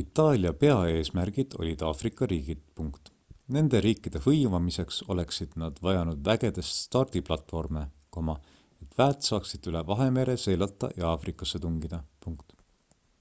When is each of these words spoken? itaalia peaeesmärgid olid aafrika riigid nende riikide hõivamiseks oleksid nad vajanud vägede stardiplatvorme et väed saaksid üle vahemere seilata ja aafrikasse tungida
itaalia 0.00 0.50
peaeesmärgid 0.62 1.54
olid 1.64 1.84
aafrika 1.90 2.26
riigid 2.32 2.82
nende 3.58 3.80
riikide 3.86 4.22
hõivamiseks 4.26 4.98
oleksid 5.16 5.56
nad 5.64 5.80
vajanud 5.88 6.20
vägede 6.28 6.66
stardiplatvorme 6.72 7.86
et 8.28 9.02
väed 9.02 9.26
saaksid 9.30 9.70
üle 9.72 9.86
vahemere 9.94 10.36
seilata 10.52 10.92
ja 11.04 11.10
aafrikasse 11.14 11.66
tungida 11.66 12.02